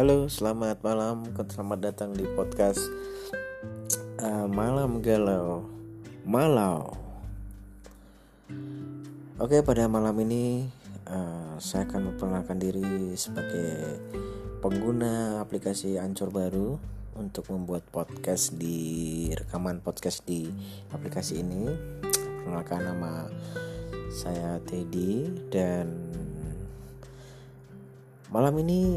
[0.00, 2.80] halo, selamat malam, selamat datang di podcast
[4.24, 5.68] uh, Malam Galau
[6.24, 6.96] Malau.
[9.36, 10.72] Oke, pada malam ini
[11.04, 14.00] uh, saya akan memperkenalkan diri sebagai
[14.64, 16.80] pengguna aplikasi Ancur baru
[17.20, 20.48] untuk membuat podcast di rekaman podcast di
[20.96, 21.76] aplikasi ini.
[22.40, 23.28] Perkenalkan nama
[24.08, 25.92] saya Teddy dan
[28.32, 28.96] malam ini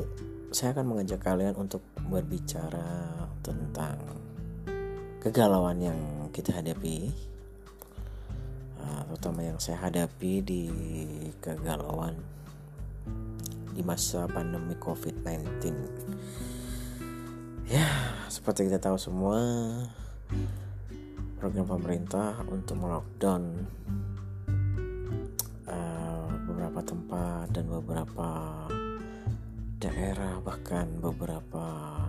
[0.54, 3.10] saya akan mengajak kalian untuk berbicara
[3.42, 3.98] tentang
[5.18, 6.00] kegalauan yang
[6.30, 7.10] kita hadapi
[8.78, 10.64] uh, terutama yang saya hadapi di
[11.42, 12.14] kegalauan
[13.74, 15.74] di masa pandemi COVID-19
[17.66, 17.90] ya
[18.30, 19.42] seperti kita tahu semua
[21.42, 23.42] program pemerintah untuk melockdown
[25.66, 28.30] uh, beberapa tempat dan beberapa
[29.84, 32.00] daerah bahkan beberapa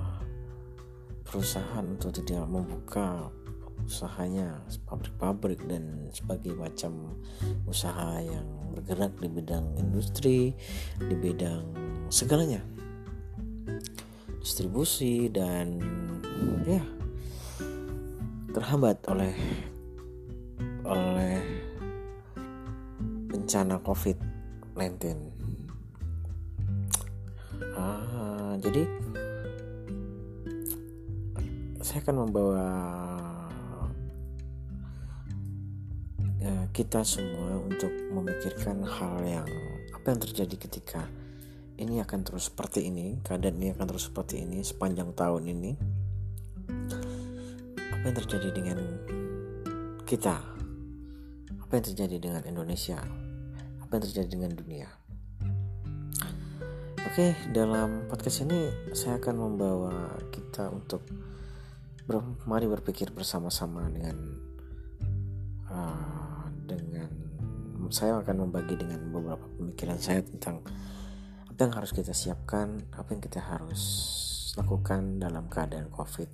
[1.27, 3.35] perusahaan untuk tidak membuka
[3.83, 7.19] usahanya pabrik-pabrik dan sebagai macam
[7.67, 10.55] usaha yang bergerak di bidang industri
[11.03, 11.67] di bidang
[12.15, 12.63] segalanya.
[14.39, 15.83] Distribusi dan
[16.63, 16.85] ya
[18.55, 19.35] terhambat oleh
[20.87, 21.43] oleh
[23.35, 25.34] bencana COVID-19
[28.61, 28.83] jadi
[31.85, 32.69] saya akan membawa
[36.41, 39.49] ya, kita semua untuk memikirkan hal yang
[39.95, 41.07] apa yang terjadi ketika
[41.77, 45.73] ini akan terus seperti ini keadaan ini akan terus seperti ini sepanjang tahun ini.
[47.95, 48.79] Apa yang terjadi dengan
[50.05, 50.37] kita?
[51.63, 53.01] Apa yang terjadi dengan Indonesia?
[53.83, 55.04] Apa yang terjadi dengan dunia
[57.15, 61.07] Oke, dalam podcast ini saya akan membawa kita untuk
[62.11, 64.19] ber mari berpikir bersama-sama dengan
[65.71, 67.07] uh, dengan
[67.95, 70.67] saya akan membagi dengan beberapa pemikiran saya tentang
[71.47, 73.83] apa yang harus kita siapkan, apa yang kita harus
[74.59, 76.31] lakukan dalam keadaan COVID,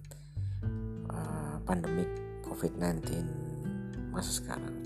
[1.13, 2.09] uh, pandemik
[2.49, 3.05] COVID-19
[4.17, 4.81] masa sekarang.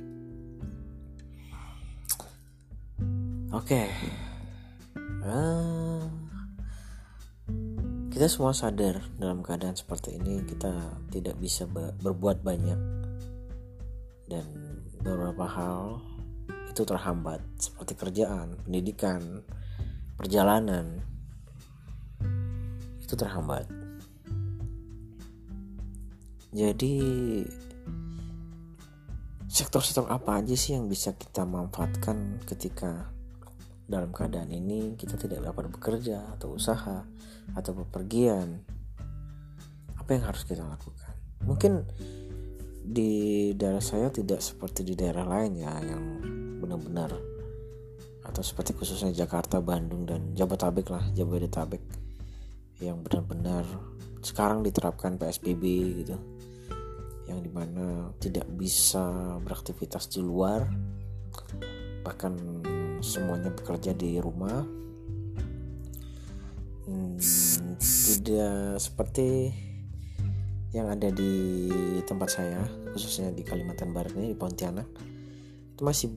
[3.54, 3.78] Oke.
[3.87, 4.24] Okay
[5.25, 6.05] ah,
[8.15, 10.71] kita semua sadar dalam keadaan seperti ini kita
[11.11, 11.67] tidak bisa
[11.99, 12.81] berbuat banyak
[14.29, 14.47] dan
[15.03, 16.01] beberapa hal
[16.75, 19.47] itu terhambat seperti kerjaan, pendidikan,
[20.19, 21.03] perjalanan
[22.99, 23.71] itu terhambat.
[26.55, 26.95] Jadi
[29.47, 33.14] sektor-sektor apa aja sih yang bisa kita manfaatkan ketika
[33.84, 37.05] dalam keadaan ini kita tidak dapat bekerja atau usaha
[37.53, 38.65] atau bepergian.
[40.00, 41.12] Apa yang harus kita lakukan?
[41.45, 41.84] Mungkin
[42.84, 46.03] di daerah saya tidak seperti di daerah lain ya yang
[46.61, 47.12] benar-benar
[48.25, 51.81] atau seperti khususnya Jakarta, Bandung dan Jabodetabek lah Jabodetabek
[52.81, 53.65] yang benar-benar
[54.25, 55.65] sekarang diterapkan PSBB
[56.05, 56.16] gitu.
[57.25, 60.65] Yang di mana tidak bisa beraktivitas di luar
[62.05, 62.37] bahkan
[63.04, 64.65] semuanya bekerja di rumah.
[66.88, 67.20] Hmm,
[67.81, 69.53] tidak seperti
[70.75, 71.70] yang ada di
[72.03, 72.60] tempat saya
[72.91, 74.88] khususnya di Kalimantan Barat ini di Pontianak.
[75.76, 76.16] Itu masih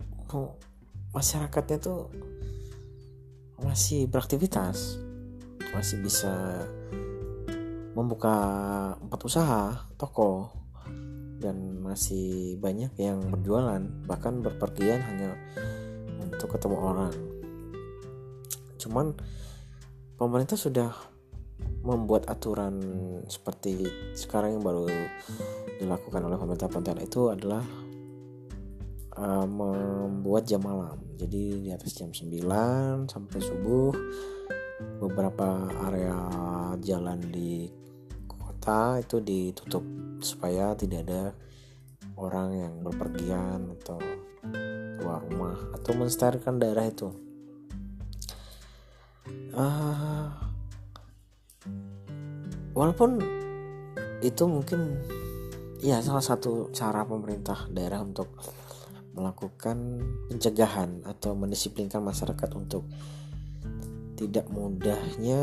[1.11, 2.09] masyarakatnya tuh
[3.61, 4.97] masih beraktivitas.
[5.75, 6.63] Masih bisa
[7.93, 8.35] membuka
[8.97, 9.63] empat usaha
[9.97, 10.53] toko
[11.37, 13.81] dan masih banyak yang berjualan.
[14.09, 15.37] Bahkan berpergian hanya
[16.37, 17.13] untuk ketemu orang.
[18.77, 19.17] Cuman
[20.21, 20.93] pemerintah sudah
[21.81, 22.77] membuat aturan
[23.25, 24.85] seperti sekarang yang baru
[25.81, 27.65] dilakukan oleh pemerintah Pontianak itu adalah
[29.17, 31.01] uh, membuat jam malam.
[31.17, 33.89] Jadi di atas jam 9 sampai subuh
[35.01, 36.17] beberapa area
[36.85, 37.65] jalan di
[38.29, 39.81] kota itu ditutup
[40.21, 41.33] supaya tidak ada
[42.17, 43.97] orang yang berpergian atau
[44.97, 47.13] keluar rumah atau mensterilkan daerah itu.
[49.53, 50.29] Uh,
[52.73, 53.21] walaupun
[54.21, 55.01] itu mungkin
[55.81, 58.33] ya salah satu cara pemerintah daerah untuk
[59.17, 62.85] melakukan pencegahan atau mendisiplinkan masyarakat untuk
[64.17, 65.41] tidak mudahnya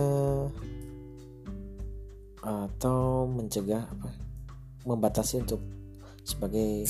[2.44, 4.08] atau mencegah apa
[4.84, 5.62] membatasi untuk
[6.22, 6.86] sebagai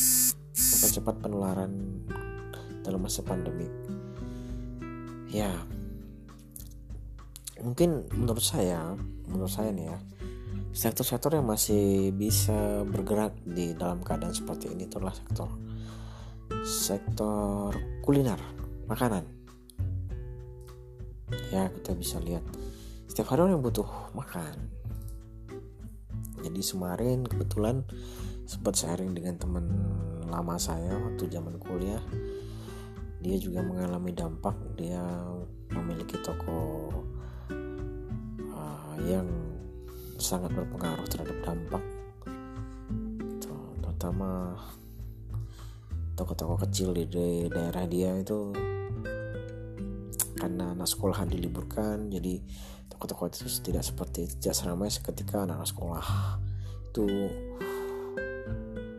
[0.54, 1.72] mempercepat penularan
[2.84, 3.66] dalam masa pandemi.
[5.32, 5.50] Ya
[7.64, 8.92] mungkin menurut saya
[9.24, 9.98] menurut saya nih ya
[10.74, 15.48] sektor-sektor yang masih bisa bergerak di dalam keadaan seperti ini itulah sektor
[16.66, 17.72] sektor
[18.04, 18.38] kuliner
[18.84, 19.24] makanan.
[21.50, 22.44] Ya kita bisa lihat
[23.08, 24.70] setiap hari orang butuh makan.
[26.44, 27.86] Jadi kemarin kebetulan
[28.44, 29.64] sempat sharing dengan teman
[30.28, 32.02] lama saya waktu zaman kuliah
[33.24, 35.00] dia juga mengalami dampak dia
[35.72, 36.92] memiliki toko
[38.52, 39.24] uh, yang
[40.20, 41.80] sangat berpengaruh terhadap dampak
[43.24, 43.56] gitu.
[43.80, 44.60] terutama
[46.12, 48.52] toko-toko kecil di daerah dia itu
[50.36, 52.44] karena anak sekolah diliburkan jadi
[52.92, 56.06] toko-toko itu tidak seperti tidak seramai seketika anak-anak sekolah
[56.92, 57.08] itu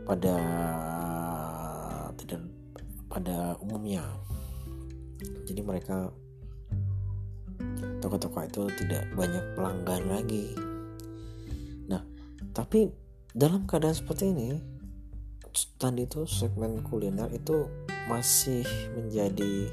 [0.10, 0.38] pada
[3.16, 4.04] pada umumnya.
[5.48, 6.12] Jadi mereka
[8.04, 10.52] toko-toko itu tidak banyak pelanggan lagi.
[11.88, 12.04] Nah
[12.52, 12.92] tapi
[13.32, 14.60] dalam keadaan seperti ini
[15.80, 17.64] tadi itu segmen kuliner itu
[18.12, 18.68] masih
[19.00, 19.72] menjadi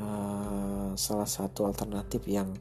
[0.00, 2.56] uh, salah satu alternatif yang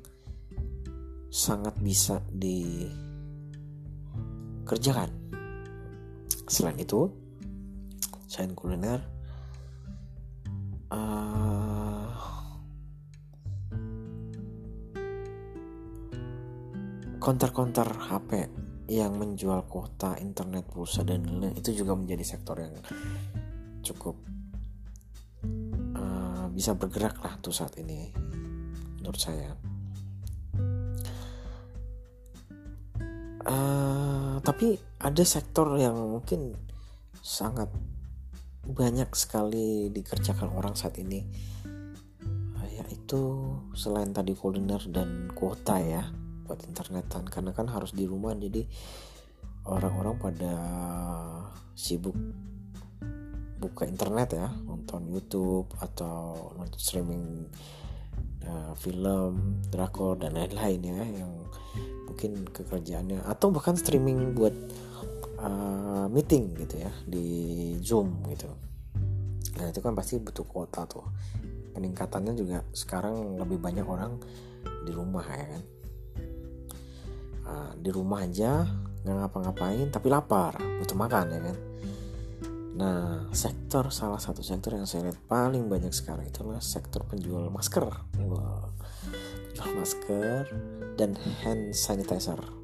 [1.32, 3.00] sangat bisa dikerjakan.
[6.52, 7.29] Selain itu
[8.30, 9.02] selain kuliner.
[10.90, 12.14] Uh,
[17.18, 18.50] konter-konter HP
[18.90, 22.74] yang menjual kuota internet pulsa dan lain-lain itu juga menjadi sektor yang
[23.86, 24.18] cukup
[25.94, 28.10] uh, bisa bergerak lah tuh saat ini
[29.02, 29.54] menurut saya.
[33.50, 36.54] Uh, tapi ada sektor yang mungkin
[37.22, 37.70] sangat
[38.70, 41.26] banyak sekali dikerjakan orang saat ini.
[42.70, 43.22] Yaitu
[43.76, 46.08] selain tadi kuliner dan kuota ya
[46.46, 47.28] buat internetan.
[47.28, 48.64] Karena kan harus di rumah jadi
[49.68, 50.54] orang-orang pada
[51.76, 52.16] sibuk
[53.60, 57.44] buka internet ya nonton YouTube atau nonton streaming
[58.48, 61.32] uh, film drakor dan lain-lain ya yang
[62.08, 64.56] mungkin kekerjaannya atau bahkan streaming buat
[65.40, 67.28] uh, meeting gitu ya di
[67.80, 68.50] Zoom gitu.
[69.60, 71.06] Nah itu kan pasti butuh kuota tuh.
[71.76, 74.20] Peningkatannya juga sekarang lebih banyak orang
[74.84, 75.64] di rumah ya kan.
[77.50, 78.68] Ah, di rumah aja
[79.00, 81.58] nggak ngapa-ngapain tapi lapar butuh makan ya kan.
[82.80, 83.00] Nah
[83.36, 87.88] sektor salah satu sektor yang saya lihat paling banyak sekarang itulah sektor penjual masker.
[88.20, 88.76] Wow.
[89.50, 90.44] penjual masker
[90.96, 92.59] dan hand sanitizer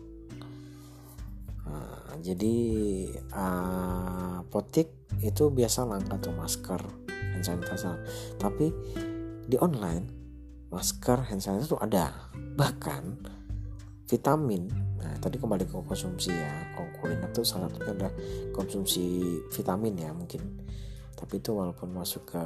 [2.25, 2.55] jadi
[3.37, 4.89] uh, potik
[5.21, 6.81] itu biasa langka tuh masker
[7.13, 8.01] hand sanitizer.
[8.41, 8.73] Tapi
[9.45, 10.09] di online
[10.73, 12.33] masker hand sanitizer itu ada.
[12.33, 13.03] Bahkan
[14.09, 14.65] vitamin.
[14.97, 16.73] Nah tadi kembali ke konsumsi ya.
[16.73, 18.13] Kalau kuliner tuh salah satunya adalah
[18.49, 19.21] konsumsi
[19.53, 20.65] vitamin ya mungkin.
[21.13, 22.43] Tapi itu walaupun masuk ke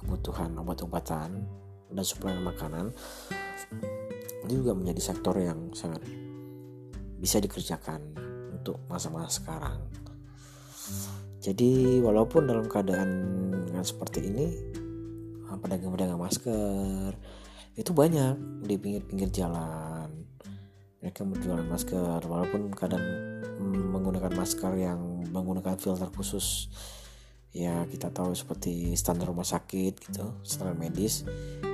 [0.00, 1.44] kebutuhan obat-obatan
[1.92, 2.90] dan suplemen makanan
[4.48, 6.02] itu juga menjadi sektor yang sangat
[7.20, 8.29] bisa dikerjakan
[8.60, 9.80] untuk masa-masa sekarang.
[11.40, 13.08] Jadi walaupun dalam keadaan
[13.80, 14.46] seperti ini
[15.60, 17.16] pedagang-pedagang masker
[17.80, 18.36] itu banyak
[18.68, 20.28] di pinggir-pinggir jalan.
[21.00, 23.00] Mereka berjualan masker walaupun kadang
[23.64, 25.00] menggunakan masker yang
[25.32, 26.68] menggunakan filter khusus.
[27.56, 31.26] Ya kita tahu seperti standar rumah sakit gitu standar medis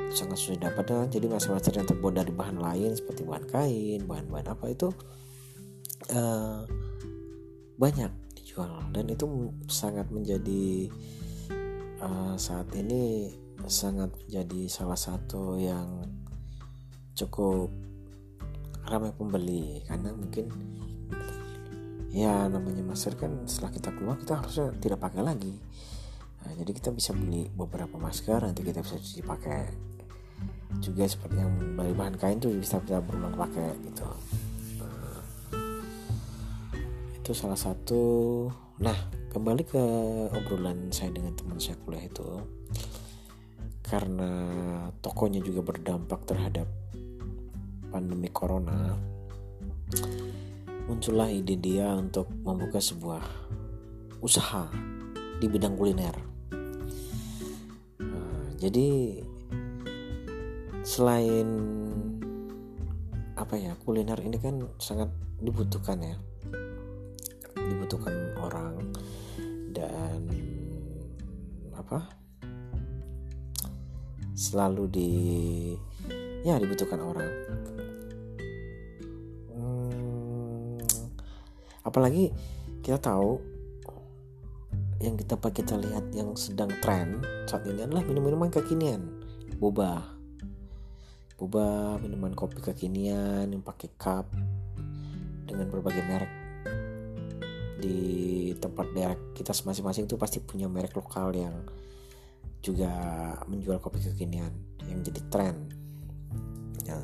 [0.09, 4.73] sangat sudah dapat jadi masker-masker yang terbuat dari bahan lain seperti bahan kain bahan-bahan apa
[4.73, 4.89] itu
[6.13, 6.63] uh,
[7.77, 8.89] banyak dijual.
[8.93, 10.91] Dan itu sangat menjadi
[12.01, 13.33] uh, saat ini
[13.67, 16.07] sangat menjadi salah satu yang
[17.17, 17.73] cukup
[18.87, 19.83] ramai pembeli.
[19.85, 20.47] Karena mungkin
[22.17, 25.55] ya namanya masker kan setelah kita keluar kita harusnya tidak pakai lagi.
[26.47, 29.65] Nah, jadi kita bisa beli beberapa masker nanti kita bisa cuci pakai.
[30.79, 34.05] Juga seperti yang beli bahan kain tuh bisa kita berulang pakai gitu
[37.27, 38.47] itu salah satu.
[38.79, 38.95] Nah
[39.35, 39.83] kembali ke
[40.31, 42.47] obrolan saya dengan teman saya kuliah itu.
[43.83, 44.31] Karena
[45.03, 46.71] tokonya juga berdampak terhadap
[47.91, 48.95] pandemi corona
[50.87, 53.23] muncullah ide dia untuk membuka sebuah
[54.23, 54.71] usaha
[55.43, 56.15] di bidang kuliner.
[57.99, 59.19] Nah, jadi
[60.87, 61.49] selain
[63.35, 65.11] apa ya kuliner ini kan sangat
[65.43, 66.17] dibutuhkan ya,
[67.67, 68.75] dibutuhkan orang
[69.75, 70.21] dan
[71.77, 72.09] apa?
[74.37, 75.13] Selalu di
[76.47, 77.33] ya dibutuhkan orang.
[79.53, 80.79] Hmm,
[81.83, 82.31] apalagi
[82.85, 83.41] kita tahu
[85.01, 89.03] yang kita kita lihat yang sedang tren saat ini adalah minum-minuman kekinian.
[89.61, 90.17] Boba.
[91.37, 94.25] Boba minuman kopi kekinian yang pakai cup
[95.45, 96.36] dengan berbagai merek
[97.87, 101.55] di tempat daerah kita masing-masing itu pasti punya merek lokal yang
[102.59, 102.91] juga
[103.47, 104.51] menjual kopi kekinian
[104.91, 105.57] yang jadi tren.
[106.83, 106.99] Ya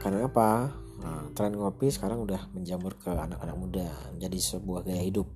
[0.00, 0.72] karena apa?
[0.96, 5.28] Nah, tren kopi sekarang udah menjamur ke anak-anak muda jadi sebuah gaya hidup.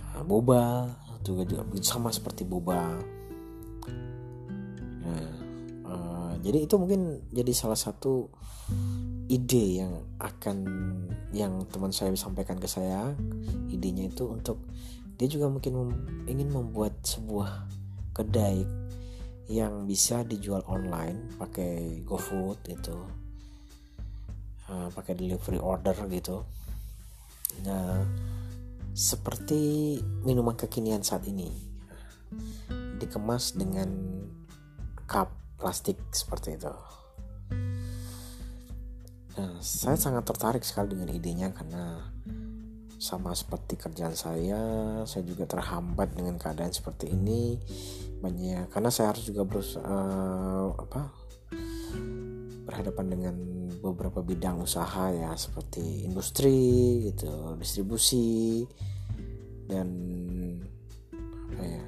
[0.00, 0.88] Nah, boba
[1.24, 3.00] juga juga sama seperti boba.
[5.04, 5.28] Nah
[5.84, 8.28] uh, jadi itu mungkin jadi salah satu
[9.28, 10.56] ide yang akan
[11.32, 13.16] yang teman saya sampaikan ke saya
[13.72, 14.60] idenya itu untuk
[15.16, 15.90] dia juga mungkin mem,
[16.28, 17.64] ingin membuat sebuah
[18.12, 18.66] kedai
[19.48, 22.96] yang bisa dijual online pakai GoFood itu
[24.68, 26.44] uh, pakai delivery order gitu.
[27.64, 28.04] Nah
[28.94, 31.50] seperti minuman kekinian saat ini
[33.00, 33.90] dikemas dengan
[35.04, 36.70] cup plastik seperti itu
[39.34, 42.06] Nah, saya sangat tertarik sekali dengan idenya karena
[43.02, 44.62] sama seperti kerjaan saya,
[45.04, 47.58] saya juga terhambat dengan keadaan seperti ini.
[48.22, 51.02] Banyak karena saya harus juga berusaha uh, apa
[52.64, 53.34] berhadapan dengan
[53.82, 58.64] beberapa bidang usaha ya seperti industri gitu, distribusi
[59.68, 59.88] dan
[61.52, 61.84] apa ya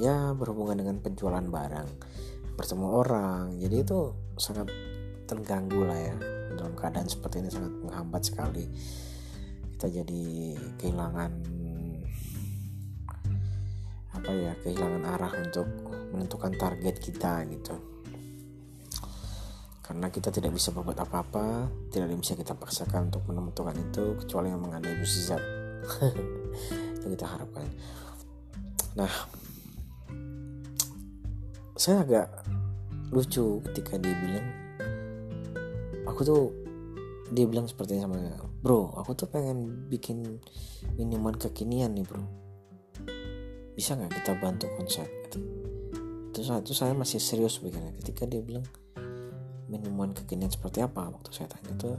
[0.00, 1.88] ya berhubungan dengan penjualan barang
[2.56, 4.72] bertemu orang jadi itu sangat
[5.28, 8.64] terganggu lah ya dalam keadaan seperti ini sangat menghambat sekali.
[9.76, 10.24] Kita jadi
[10.76, 11.30] kehilangan
[14.10, 15.68] apa ya kehilangan arah untuk
[16.12, 17.74] menentukan target kita gitu.
[19.80, 24.78] Karena kita tidak bisa berbuat apa-apa tidak bisa kita paksakan untuk menentukan itu kecuali memang
[24.78, 25.42] ada musizat
[27.00, 27.66] itu kita harapkan.
[28.94, 29.10] Nah
[31.80, 32.28] saya agak
[33.10, 34.59] lucu ketika dia bilang
[36.10, 36.42] aku tuh
[37.30, 38.18] dia bilang seperti ini sama
[38.58, 40.42] bro aku tuh pengen bikin
[40.98, 42.22] minuman kekinian nih bro.
[43.78, 45.06] Bisa nggak kita bantu konsep?
[45.06, 45.38] Gitu.
[46.30, 48.66] terus itu saya masih serius begini ketika dia bilang
[49.70, 51.06] minuman kekinian seperti apa?
[51.10, 51.96] Waktu saya tanya tuh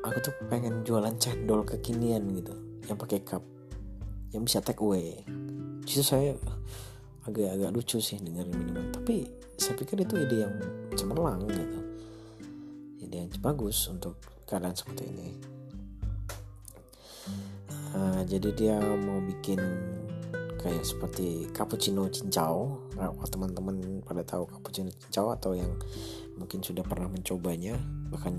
[0.00, 2.56] aku tuh pengen jualan cendol kekinian gitu
[2.88, 3.44] yang pakai cup
[4.32, 5.20] yang bisa take away.
[5.84, 6.32] Justru saya
[7.28, 8.88] agak-agak lucu sih dengan minuman.
[8.92, 9.28] Tapi
[9.60, 10.54] saya pikir itu ide yang
[10.96, 11.87] cemerlang gitu
[13.08, 15.28] ide yang bagus untuk keadaan seperti ini.
[17.96, 19.56] Uh, jadi dia mau bikin
[20.60, 22.76] kayak seperti cappuccino cincau.
[23.00, 25.72] Nah, teman-teman pada tahu cappuccino cincau atau yang
[26.36, 27.74] mungkin sudah pernah mencobanya
[28.12, 28.30] bahkan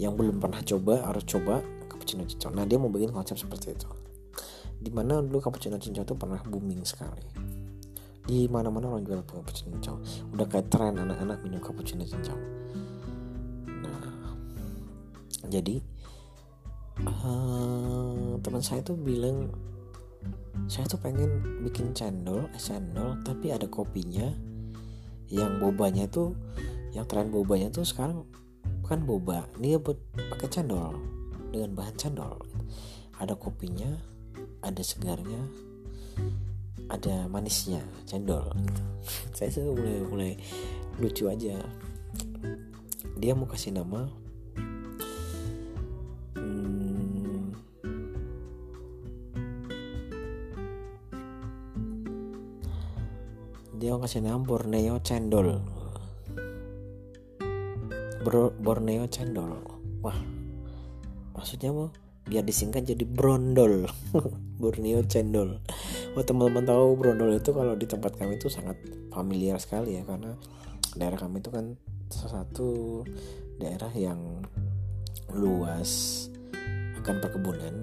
[0.00, 1.60] yang belum pernah coba harus coba
[1.92, 2.50] cappuccino cincau.
[2.56, 3.88] Nah dia mau bikin konsep seperti itu.
[4.80, 7.28] Di mana dulu cappuccino cincau itu pernah booming sekali.
[8.24, 10.00] Di mana-mana orang jual cappuccino cincau.
[10.32, 12.38] Udah kayak tren anak-anak minum cappuccino cincau
[15.50, 15.82] jadi
[17.02, 19.50] uh, teman saya tuh bilang
[20.70, 24.30] saya tuh pengen bikin cendol es cendol tapi ada kopinya.
[25.30, 26.34] Yang bobanya tuh
[26.90, 28.26] yang tren bobanya tuh sekarang
[28.82, 29.94] bukan boba dia buat
[30.34, 30.98] pakai cendol
[31.54, 32.38] dengan bahan cendol.
[33.18, 33.90] Ada kopinya
[34.62, 35.38] ada segarnya
[36.90, 38.50] ada manisnya cendol.
[39.38, 40.32] Saya tuh mulai mulai
[40.98, 41.62] lucu aja.
[43.22, 44.10] Dia mau kasih nama
[54.18, 55.62] nama Borneo cendol.
[58.26, 59.62] Bro, Borneo cendol.
[60.02, 60.18] Wah
[61.30, 61.94] maksudnya mau
[62.26, 63.86] biar disingkat jadi brondol.
[64.60, 65.62] Borneo cendol.
[66.18, 68.74] Oh teman-teman tahu brondol itu kalau di tempat kami itu sangat
[69.14, 70.34] familiar sekali ya karena
[70.98, 71.78] daerah kami itu kan
[72.10, 73.06] salah satu
[73.62, 74.42] daerah yang
[75.30, 76.26] luas
[76.98, 77.74] akan perkebunan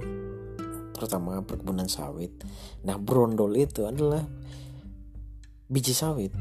[0.92, 2.36] terutama perkebunan sawit.
[2.84, 4.28] Nah brondol itu adalah
[5.68, 6.32] biji sawit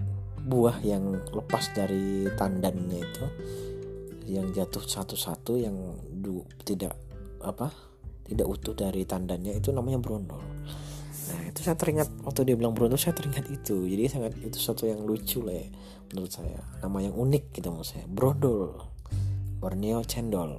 [0.47, 3.25] buah yang lepas dari tandannya itu
[4.27, 5.75] yang jatuh satu-satu yang
[6.11, 6.95] du, tidak
[7.43, 7.71] apa
[8.27, 10.43] tidak utuh dari tandannya itu namanya brondol.
[11.31, 13.87] Nah itu saya teringat waktu dia bilang brondol saya teringat itu.
[13.87, 15.67] Jadi sangat itu sesuatu yang lucu lah ya
[16.11, 16.59] menurut saya.
[16.83, 18.83] Nama yang unik gitu menurut saya brondol.
[19.63, 20.59] Borneo cendol.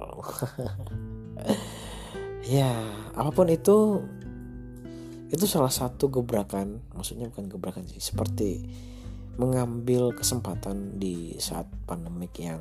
[2.48, 2.72] Ya
[3.12, 4.00] apa pun itu
[5.28, 8.64] itu salah satu gebrakan maksudnya bukan gebrakan sih seperti
[9.38, 12.58] mengambil kesempatan di saat pandemik yang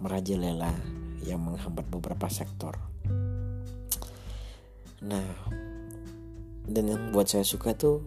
[0.00, 0.72] merajalela
[1.24, 2.78] yang menghambat beberapa sektor.
[5.04, 5.28] Nah,
[6.64, 8.04] dan yang buat saya suka tuh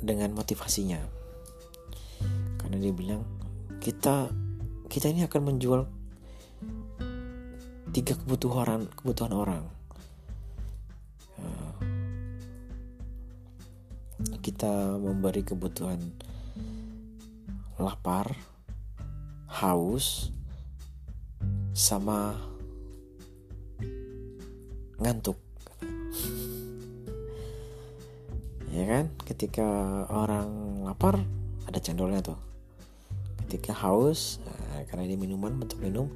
[0.00, 0.98] dengan motivasinya.
[2.58, 3.22] Karena dia bilang
[3.78, 4.32] kita
[4.88, 5.80] kita ini akan menjual
[7.92, 9.73] tiga kebutuhan kebutuhan orang.
[14.44, 16.00] Kita memberi kebutuhan
[17.80, 18.36] lapar,
[19.48, 20.30] haus,
[21.74, 22.38] sama
[25.02, 25.36] ngantuk.
[28.74, 29.04] Ya kan?
[29.22, 29.68] Ketika
[30.10, 31.22] orang lapar
[31.66, 32.38] ada cendolnya tuh.
[33.46, 36.10] Ketika haus nah, karena ini minuman bentuk minum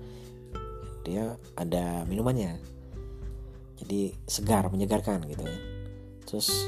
[1.07, 2.59] dia ada minumannya.
[3.79, 5.59] Jadi segar menyegarkan gitu ya.
[6.27, 6.67] Terus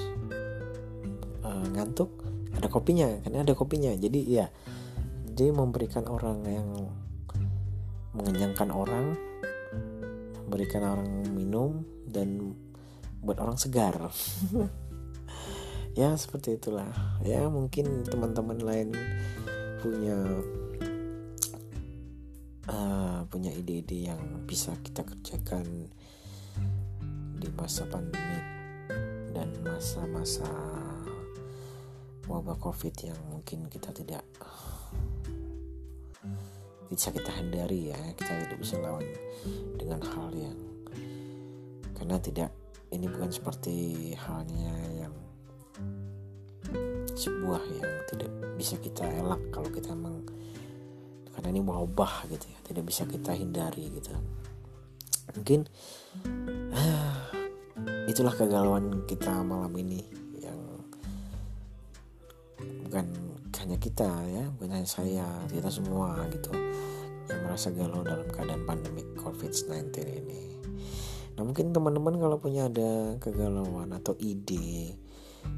[1.73, 2.11] ngantuk
[2.55, 3.93] ada kopinya karena ada kopinya.
[3.95, 4.47] Jadi ya
[5.31, 6.69] dia memberikan orang yang
[8.11, 9.15] mengenyangkan orang
[10.50, 12.59] memberikan orang minum dan
[13.23, 13.97] buat orang segar.
[15.99, 16.87] Ya seperti itulah.
[17.27, 18.95] Ya mungkin teman-teman lain
[19.83, 20.23] punya
[22.71, 25.91] uh, punya ide-ide yang bisa kita kerjakan
[27.43, 28.39] di masa pandemi
[29.35, 30.47] dan masa-masa
[32.31, 34.23] wabah covid yang mungkin kita tidak
[36.87, 37.99] bisa kita hindari ya.
[38.15, 39.03] Kita tidak bisa lawan
[39.75, 40.59] dengan hal yang
[41.99, 42.51] karena tidak
[42.95, 43.77] ini bukan seperti
[44.15, 45.15] halnya yang
[47.15, 50.23] sebuah yang tidak bisa kita elak kalau kita emang
[51.35, 52.59] karena ini wabah gitu ya.
[52.63, 54.15] Tidak bisa kita hindari gitu.
[55.35, 55.67] Mungkin
[56.75, 57.31] ah,
[58.07, 60.20] itulah kegalauan kita malam ini
[62.91, 63.07] bukan
[63.63, 66.50] hanya kita ya bukan hanya saya kita semua gitu
[67.31, 70.59] yang merasa galau dalam keadaan pandemik COVID-19 ini.
[71.39, 74.99] Nah mungkin teman-teman kalau punya ada kegalauan atau ide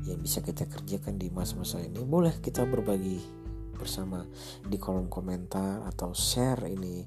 [0.05, 3.19] yang bisa kita kerjakan di masa-masa ini boleh kita berbagi
[3.81, 4.29] bersama
[4.69, 7.03] di kolom komentar atau share ini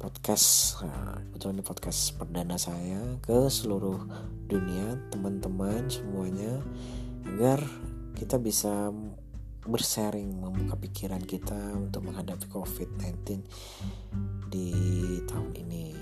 [0.00, 4.02] podcast nah, ini podcast perdana saya ke seluruh
[4.48, 6.58] dunia teman-teman semuanya
[7.22, 7.62] agar
[8.18, 8.90] kita bisa
[9.68, 13.44] bersharing membuka pikiran kita untuk menghadapi COVID-19
[14.48, 14.72] di
[15.28, 15.92] tahun ini.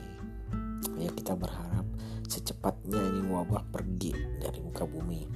[1.02, 1.82] Ya kita berharap
[2.30, 5.26] secepatnya ini wabah pergi dari muka bumi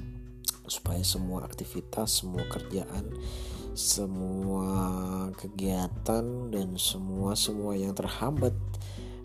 [0.71, 3.11] supaya semua aktivitas, semua kerjaan,
[3.75, 4.71] semua
[5.35, 8.55] kegiatan dan semua semua yang terhambat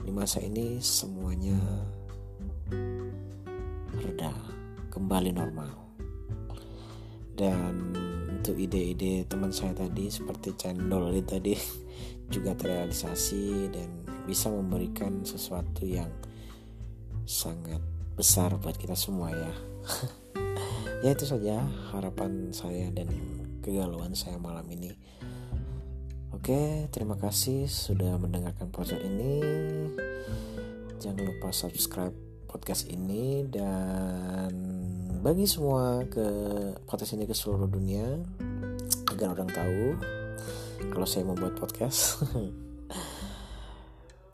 [0.01, 1.57] di masa ini semuanya
[4.01, 4.33] reda,
[4.89, 5.73] kembali normal.
[7.35, 8.04] Dan
[8.45, 11.57] itu ide-ide teman saya tadi seperti cendol tadi
[12.33, 13.89] juga terrealisasi dan
[14.29, 16.13] bisa memberikan sesuatu yang
[17.25, 17.81] sangat
[18.13, 19.53] besar buat kita semua ya.
[21.03, 21.61] Ya itu saja
[21.93, 23.05] harapan saya dan
[23.61, 24.89] kegalauan saya malam ini.
[26.33, 29.41] Oke terima kasih sudah mendengarkan podcast ini.
[30.97, 32.15] Jangan lupa subscribe
[32.49, 34.84] podcast ini dan
[35.25, 36.21] bagi semua ke
[36.85, 38.05] podcast ini ke seluruh dunia
[39.09, 39.97] agar orang tahu
[40.93, 42.21] kalau saya membuat podcast.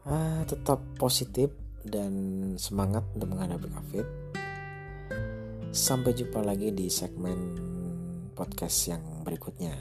[0.02, 1.54] Ah, tetap positif
[1.86, 2.10] dan
[2.58, 4.08] semangat untuk menghadapi covid.
[5.70, 7.38] Sampai jumpa lagi di segmen
[8.34, 9.78] podcast yang berikutnya.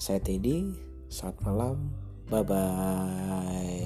[0.00, 0.72] Saya Teddy
[1.12, 1.92] saat malam.
[2.32, 3.83] Bye bye